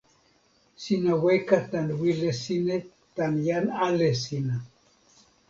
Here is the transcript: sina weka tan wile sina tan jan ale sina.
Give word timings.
sina 0.83 1.11
weka 1.23 1.59
tan 1.71 1.87
wile 1.99 2.29
sina 2.43 2.75
tan 3.15 3.33
jan 3.45 3.65
ale 3.85 4.09
sina. 4.23 4.55